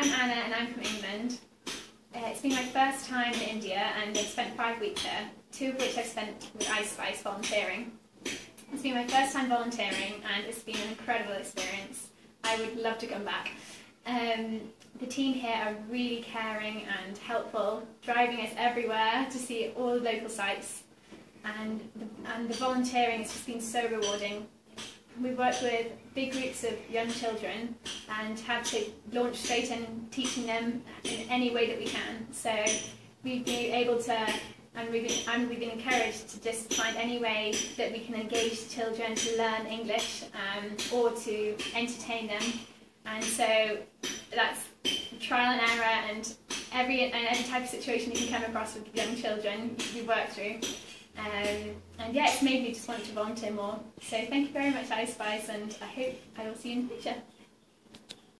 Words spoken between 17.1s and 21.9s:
helpful, driving us everywhere to see all the local sites. And